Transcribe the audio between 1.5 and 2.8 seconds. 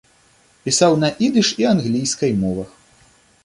і англійскай мовах.